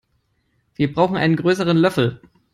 [0.73, 2.21] Wir brauchen einen größeren Löffel.